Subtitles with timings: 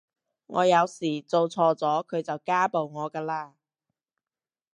[0.47, 3.51] 我有時做錯咗佢就家暴我㗎喇